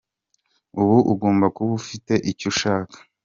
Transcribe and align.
Uba 0.81 0.97
ugomba 1.13 1.45
kuba 1.55 1.71
ufite 1.81 2.13
icyo 2.31 2.45
ushaka. 2.51 2.97